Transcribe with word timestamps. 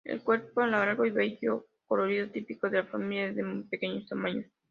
De 0.03 0.17
cuerpo 0.19 0.61
alargado 0.61 1.05
y 1.05 1.11
bello 1.11 1.67
colorido 1.85 2.27
típico 2.29 2.67
de 2.71 2.77
la 2.79 2.87
familia, 2.87 3.33
de 3.33 3.43
muy 3.43 3.61
pequeño 3.65 4.03
tamaño. 4.07 4.41